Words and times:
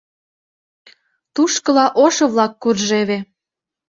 Тушкыла 1.33 1.85
ошо-влак 2.05 2.53
куржеве. 2.61 3.17